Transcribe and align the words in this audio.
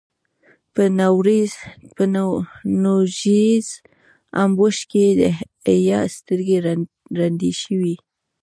په 1.95 2.03
نوږيز 2.83 3.67
امبوش 4.41 4.77
کې 4.89 5.01
يې 5.07 5.11
د 5.19 5.21
حيا 5.63 6.01
سترګې 6.17 6.57
ړندې 7.17 7.51
شوې. 7.61 7.95